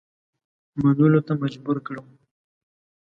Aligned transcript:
منلو 0.81 1.19
ته 1.27 1.33
مجبور 1.41 1.77
کړم. 1.87 2.07